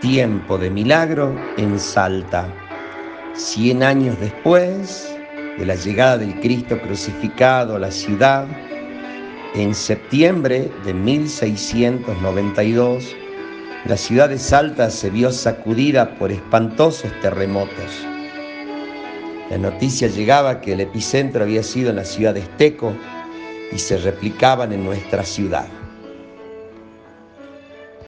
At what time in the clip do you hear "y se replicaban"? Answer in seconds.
23.72-24.72